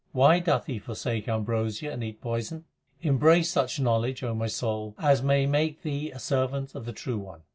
Why 0.13 0.39
doth 0.39 0.65
he 0.65 0.79
forsake 0.79 1.27
ambrosia 1.29 1.91
and 1.91 2.03
eat 2.03 2.21
poison? 2.21 2.65
Embrace 3.03 3.51
such 3.51 3.79
knowledge, 3.79 4.23
O 4.23 4.33
my 4.33 4.47
soul, 4.47 4.95
As 4.97 5.21
may 5.21 5.45
make 5.45 5.83
thee 5.83 6.09
a 6.09 6.17
servant 6.17 6.73
of 6.73 6.85
the 6.87 6.91
True 6.91 7.19
One. 7.19 7.41